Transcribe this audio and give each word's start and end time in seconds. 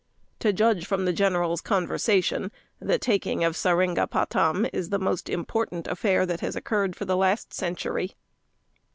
To 0.39 0.51
judge 0.51 0.87
from 0.87 1.05
the 1.05 1.13
general's 1.13 1.61
conversation, 1.61 2.49
the 2.79 2.97
taking 2.97 3.43
of 3.43 3.55
Seringapatam 3.55 4.67
is 4.73 4.89
the 4.89 4.97
most 4.97 5.29
important 5.29 5.85
affair 5.85 6.25
that 6.25 6.39
has 6.39 6.55
occurred 6.55 6.95
for 6.95 7.05
the 7.05 7.15
last 7.15 7.53
century. 7.53 8.15